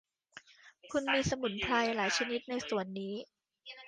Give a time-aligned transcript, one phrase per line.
[0.91, 3.15] คุณมีสมุนไพรหลายชนิดในสวนนี้